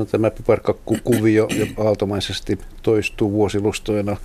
no, 0.00 0.04
tämä 0.04 0.30
piparkakkukuvio 0.30 1.48
aaltomaisesti 1.76 2.58
toistuu 2.82 3.32
vuosilustoina 3.32 4.16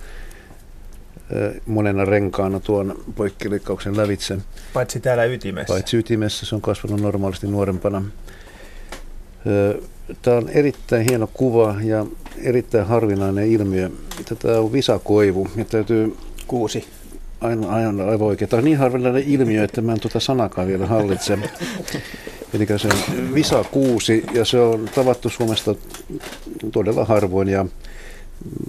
monena 1.66 2.04
renkaana 2.04 2.60
tuon 2.60 3.04
poikkilikkauksen 3.14 3.96
lävitse. 3.96 4.38
Paitsi 4.72 5.00
täällä 5.00 5.24
ytimessä. 5.24 5.72
Paitsi 5.72 5.96
ytimessä, 5.96 6.46
se 6.46 6.54
on 6.54 6.60
kasvanut 6.60 7.00
normaalisti 7.00 7.46
nuorempana. 7.46 8.02
Tämä 10.22 10.36
on 10.36 10.48
erittäin 10.48 11.06
hieno 11.10 11.30
kuva 11.34 11.76
ja 11.84 12.06
erittäin 12.42 12.86
harvinainen 12.86 13.48
ilmiö. 13.48 13.90
Tätä 14.28 14.60
on 14.60 14.72
visakoivu 14.72 15.48
ja 15.56 15.64
täytyy... 15.64 16.16
Kuusi. 16.46 16.84
Aina, 17.40 17.68
aina 17.68 18.04
aivan 18.04 18.26
oikein. 18.26 18.48
Tämä 18.48 18.58
on 18.58 18.64
niin 18.64 18.78
harvinainen 18.78 19.24
ilmiö, 19.26 19.64
että 19.64 19.80
mä 19.80 19.92
en 19.92 20.00
tuota 20.00 20.20
sanakaan 20.20 20.68
vielä 20.68 20.86
hallitse. 20.86 21.38
Eli 22.56 22.66
se 22.78 22.88
on 22.88 23.34
visakuusi 23.34 24.24
ja 24.34 24.44
se 24.44 24.60
on 24.60 24.90
tavattu 24.94 25.28
Suomesta 25.28 25.74
todella 26.72 27.04
harvoin. 27.04 27.48
Ja 27.48 27.66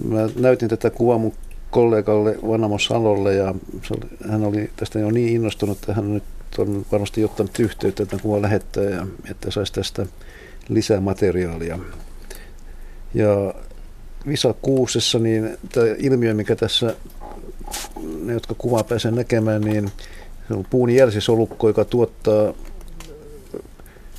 mä 0.04 0.28
näytin 0.36 0.68
tätä 0.68 0.90
kuvaa 0.90 1.18
mun 1.18 1.32
kollegalle 1.70 2.38
Vanamo 2.48 2.78
Salolle 2.78 3.34
ja 3.34 3.54
hän 4.30 4.44
oli 4.44 4.70
tästä 4.76 4.98
jo 4.98 5.10
niin 5.10 5.34
innostunut, 5.34 5.78
että 5.78 5.94
hän 5.94 6.14
nyt 6.14 6.24
on 6.58 6.86
varmasti 6.92 7.24
ottanut 7.24 7.58
yhteyttä, 7.58 8.02
että 8.02 8.18
kuva 8.22 8.42
lähettää 8.42 8.84
ja 8.84 9.06
että 9.30 9.50
saisi 9.50 9.72
tästä 9.72 10.06
lisää 10.68 11.00
materiaalia. 11.00 11.78
Ja 13.14 13.54
Visa 14.28 14.54
kuusessa, 14.62 15.18
niin 15.18 15.58
tämä 15.72 15.86
ilmiö, 15.98 16.34
mikä 16.34 16.56
tässä 16.56 16.94
ne, 18.22 18.32
jotka 18.32 18.54
kuvaa 18.58 18.84
pääsee 18.84 19.10
näkemään, 19.10 19.60
niin 19.60 19.90
se 20.48 20.54
on 20.54 20.66
puun 20.70 20.90
jälsisolukko, 20.90 21.68
joka 21.68 21.84
tuottaa 21.84 22.54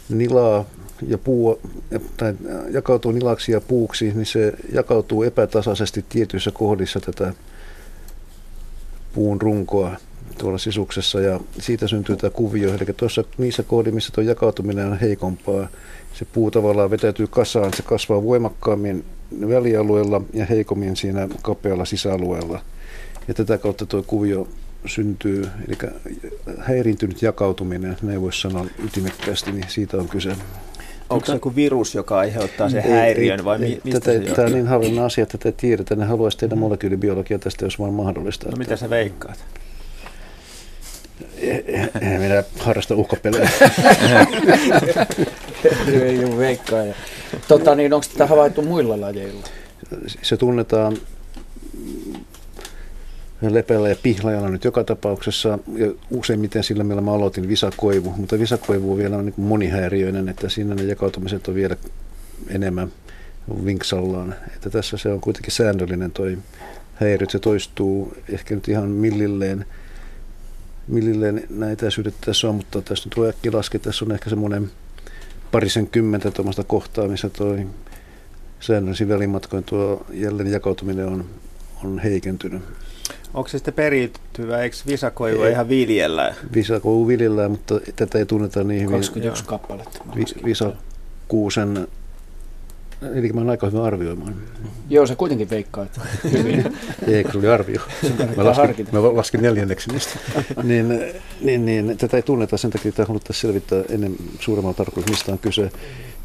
nilaa 0.10 0.66
ja 1.08 1.18
puu, 1.18 1.60
tai 2.18 2.34
jakautuu 2.72 3.12
nilaksi 3.12 3.52
ja 3.52 3.62
puuksi, 3.62 4.12
niin 4.14 4.26
se 4.26 4.54
jakautuu 4.74 5.24
epätasaisesti 5.24 6.06
tietyissä 6.10 6.52
kohdissa 6.52 7.00
tätä 7.00 7.34
puun 9.14 9.42
runkoa 9.42 9.96
tuolla 10.38 10.58
sisuksessa 10.58 11.22
ja 11.22 11.40
siitä 11.60 11.88
syntyy 11.88 12.16
tämä 12.16 12.32
kuvio. 12.32 12.74
Eli 12.74 12.94
tuossa 12.98 13.24
niissä 13.38 13.64
kohdissa, 13.64 13.96
missä 13.96 14.12
tuo 14.16 14.24
jakautuminen 14.24 14.92
on 14.92 15.00
heikompaa, 15.00 15.68
se 16.14 16.26
puu 16.26 16.52
tavallaan 16.52 16.92
vetäytyy 16.92 17.28
kasaan, 17.28 17.74
se 17.76 17.84
kasvaa 17.84 18.24
voimakkaammin 18.24 19.06
välialueella 19.50 20.22
ja 20.34 20.46
heikommin 20.46 20.96
siinä 20.96 21.28
kapealla 21.42 21.86
sisäalueella. 21.86 22.62
Ja 23.28 23.34
tätä 23.34 23.58
kautta 23.58 23.86
tuo 23.86 24.04
kuvio 24.08 24.48
syntyy, 24.86 25.50
eli 25.68 25.78
häiriintynyt 26.58 27.22
jakautuminen, 27.22 27.98
näin 28.02 28.22
voisi 28.22 28.42
sanoa 28.42 28.66
ytimekkäästi, 28.86 29.52
niin 29.52 29.66
siitä 29.68 29.98
on 29.98 30.10
kyse. 30.10 30.36
Onko 31.10 31.26
se 31.26 31.34
joku 31.34 31.56
virus, 31.56 31.96
joka 31.96 32.20
aiheuttaa 32.20 32.70
sen 32.70 32.84
häiriön 32.84 33.46
vai 33.46 33.64
ei, 33.64 33.82
mistä 33.84 34.00
tätä, 34.00 34.26
se 34.26 34.36
Tämä 34.36 34.46
on 34.46 34.54
niin 34.54 34.68
harvinainen 34.68 35.04
asia, 35.04 35.24
että 35.24 35.38
tätä 35.38 35.58
tiedetään. 35.62 36.00
Ne 36.00 36.06
haluaisi 36.06 36.38
tehdä 36.38 36.56
molekyylibiologia 36.56 37.40
tästä, 37.40 37.66
jos 37.66 37.80
vaan 37.80 37.94
mahdollista. 37.94 38.50
No 38.50 38.58
mitä 38.58 38.76
sä 38.76 38.90
veikkaat? 38.90 39.40
En 42.02 42.22
minä 42.22 42.44
harrasta 42.60 42.96
uhkapelejä. 42.96 43.50
ei 46.04 46.26
ole 46.26 46.38
veikkaaja. 46.38 46.94
Tota, 47.48 47.76
niin 47.76 47.94
onko 47.94 48.06
tätä 48.12 48.28
havaittu 48.28 48.62
muilla 48.62 49.02
lajeilla? 49.02 49.44
Se 50.22 50.38
tunnetaan 50.38 50.98
lepeällä 53.42 53.90
ja 53.90 53.96
pihlajalla 54.04 54.50
nyt 54.50 54.64
joka 54.64 54.84
tapauksessa, 54.84 55.60
ja 55.76 55.92
useimmiten 56.12 56.64
sillä, 56.64 56.84
millä 56.84 57.02
mä 57.02 57.14
aloitin 57.14 57.48
visakoivu, 57.48 58.14
mutta 58.18 58.40
visakoivu 58.40 58.92
on 58.92 58.98
vielä 58.98 59.22
niin 59.22 59.34
monihäiriöinen, 59.38 60.30
että 60.30 60.50
siinä 60.50 60.76
ne 60.76 60.84
jakautumiset 60.84 61.48
on 61.48 61.56
vielä 61.56 61.76
enemmän 62.50 62.92
vinksallaan. 63.66 64.36
Että 64.56 64.70
tässä 64.70 64.98
se 64.98 65.10
on 65.10 65.22
kuitenkin 65.22 65.52
säännöllinen 65.52 66.12
toi 66.12 66.38
häiriö, 66.94 67.28
se 67.30 67.40
toistuu 67.40 68.14
ehkä 68.30 68.56
nyt 68.56 68.68
ihan 68.68 68.90
millilleen, 68.90 69.66
millilleen 70.88 71.44
näitä 71.50 71.74
etäisyydet 71.74 72.14
tässä 72.26 72.50
on, 72.50 72.56
mutta 72.56 72.82
tässä 72.82 73.10
nyt 73.10 73.18
voi 73.18 73.30
äkki 73.30 73.52
laskea, 73.52 73.80
tässä 73.80 74.06
on 74.06 74.12
ehkä 74.12 74.30
semmoinen 74.30 74.72
parisen 75.52 75.88
kymmentä 75.88 76.32
tuommoista 76.32 76.64
kohtaa, 76.64 77.08
missä 77.08 77.30
toi 77.30 77.68
säännöllisin 78.60 79.10
välimatkoin 79.10 79.64
tuo 79.64 80.06
jälleen 80.14 80.52
jakautuminen 80.52 81.06
on, 81.06 81.26
on 81.84 82.00
heikentynyt. 82.00 82.62
Onko 83.34 83.48
se 83.50 83.58
sitten 83.58 83.74
periytyvä, 83.74 84.62
eikö 84.62 84.76
visakoivu 84.88 85.44
ihan 85.44 85.70
viljellä? 85.70 86.36
Visakoivu 86.56 87.08
viljellään, 87.08 87.52
mutta 87.52 87.80
tätä 87.96 88.18
ei 88.18 88.26
tunneta 88.26 88.64
niin 88.64 88.82
hyvin. 88.82 88.96
21 88.96 89.44
kappaletta. 89.46 90.00
Vi, 90.16 90.24
visakuusen, 90.46 91.88
eli 93.16 93.34
mä 93.34 93.40
olen 93.40 93.50
aika 93.50 93.68
hyvin 93.68 93.82
arvioimaan. 93.82 94.36
Joo, 94.90 95.06
se 95.06 95.16
kuitenkin 95.16 95.50
veikkaa, 95.50 95.84
että 95.84 96.02
hyvin. 96.32 96.78
ei, 97.08 97.24
kun 97.24 97.32
se 97.32 97.38
oli 97.38 97.48
arvio. 97.48 97.82
Mä 98.38 98.46
laskin, 98.46 98.88
mä 98.92 99.04
laskin 99.04 99.42
neljänneksi 99.42 99.92
niistä. 99.92 100.20
niin, 100.64 100.90
niin, 101.42 101.66
niin, 101.66 101.98
tätä 101.98 102.18
ei 102.18 102.24
tunneta, 102.24 102.58
sen 102.58 102.72
takia 102.72 102.92
tämä 102.92 103.08
haluttaisiin 103.08 103.42
selvittää 103.42 103.84
ennen 103.90 104.16
suuremmalla 104.40 104.78
tarkoituksella, 104.78 105.18
mistä 105.18 105.32
on 105.32 105.40
kyse. 105.40 105.72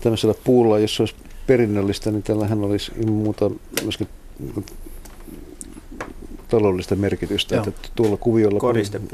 Tämmöisellä 0.01 0.35
puulla, 0.45 0.79
jos 0.79 0.97
se 0.97 1.03
olisi 1.03 1.15
perinnöllistä, 1.47 2.11
niin 2.11 2.23
tällähän 2.23 2.65
olisi 2.65 2.93
muuta 3.07 3.51
myöskin 3.83 4.09
taloudellista 6.57 6.97
merkitystä, 6.97 7.55
Joo. 7.55 7.65
että 7.69 7.89
tuolla 7.95 8.17
kuviolla 8.17 8.61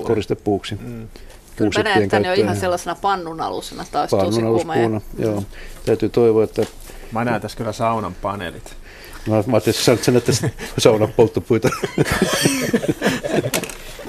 koristepuuksi. 0.04 0.74
Mm. 0.74 1.08
Kyllä 1.56 1.70
mä 1.76 1.82
näen 1.82 2.08
tämän 2.08 2.24
jo 2.24 2.32
ihan 2.32 2.56
sellaisena 2.56 2.96
pannunalusena 3.02 3.84
taas 3.92 4.10
Pannunalluspuuna, 4.10 5.00
joo. 5.18 5.42
Täytyy 5.86 6.08
toivoa, 6.08 6.44
että... 6.44 6.66
Mä 7.12 7.24
näen 7.24 7.40
tässä 7.40 7.58
kyllä 7.58 7.72
saunan 7.72 8.14
paneelit. 8.22 8.76
Mä, 9.26 9.34
mä 9.34 9.42
ajattelin, 9.52 9.92
että 9.92 10.04
sä 10.04 10.12
näyttäisi 10.12 10.46
saunan 10.78 11.08
polttopuita. 11.16 11.68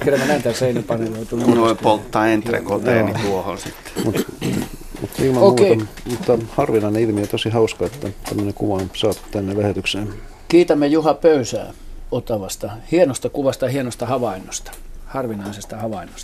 Kyllä 0.03 0.17
mä 0.17 0.25
näen 0.25 0.43
tämän 0.43 0.55
seinäpaneelin. 0.57 1.27
Mun 1.45 1.61
voi 1.61 1.75
polttaa 1.75 2.27
entrekoteeni 2.27 3.13
tuohon 3.13 3.57
sitten. 3.57 4.03
Mut, 4.03 4.27
mutta 5.01 5.23
ilman 5.23 5.43
okay. 5.43 5.67
muuta, 5.67 5.85
mutta 6.05 6.37
harvinainen 6.49 7.01
ilmiö, 7.01 7.27
tosi 7.27 7.49
hauska, 7.49 7.85
että 7.85 8.07
tämmöinen 8.29 8.53
kuva 8.53 8.73
on 8.73 8.91
saatu 8.93 9.19
tänne 9.31 9.57
lähetykseen. 9.57 10.13
Kiitämme 10.47 10.87
Juha 10.87 11.13
Pöysää 11.13 11.73
Otavasta. 12.11 12.71
Hienosta 12.91 13.29
kuvasta 13.29 13.65
ja 13.65 13.71
hienosta 13.71 14.05
havainnosta, 14.05 14.71
harvinaisesta 15.05 15.77
havainnosta. 15.77 16.19